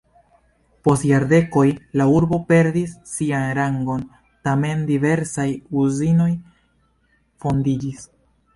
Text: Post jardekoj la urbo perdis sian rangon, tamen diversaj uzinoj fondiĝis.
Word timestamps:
Post 0.87 1.03
jardekoj 1.09 1.65
la 2.01 2.07
urbo 2.13 2.39
perdis 2.53 2.95
sian 3.11 3.45
rangon, 3.59 4.01
tamen 4.49 4.83
diversaj 4.89 5.49
uzinoj 5.85 6.31
fondiĝis. 7.45 8.05